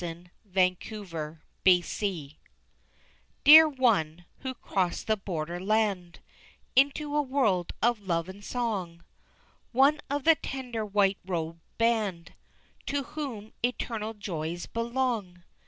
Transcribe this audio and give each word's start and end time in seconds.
]Until 0.03 0.25
We 0.51 1.35
Meet 1.63 2.37
Dear 3.43 3.69
one, 3.69 4.25
who 4.39 4.55
crossed 4.55 5.05
the 5.05 5.15
border 5.15 5.59
land 5.59 6.21
Into 6.75 7.15
a 7.15 7.21
world 7.21 7.73
of 7.83 8.01
love 8.01 8.27
and 8.27 8.43
song, 8.43 9.03
One 9.71 9.99
of 10.09 10.23
the 10.23 10.33
tender 10.33 10.83
white 10.83 11.19
robed 11.23 11.59
band 11.77 12.33
To 12.87 13.03
whom 13.03 13.53
eternal 13.63 14.15
joys 14.15 14.65
belong! 14.65 15.43